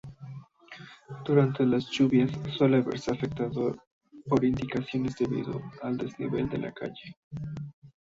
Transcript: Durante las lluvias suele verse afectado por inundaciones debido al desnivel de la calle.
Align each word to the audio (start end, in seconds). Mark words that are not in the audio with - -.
Durante 1.23 1.63
las 1.63 1.87
lluvias 1.91 2.31
suele 2.57 2.81
verse 2.81 3.11
afectado 3.11 3.77
por 4.27 4.43
inundaciones 4.43 5.15
debido 5.15 5.61
al 5.83 5.95
desnivel 5.95 6.49
de 6.49 6.57
la 6.57 6.71
calle. 6.71 7.17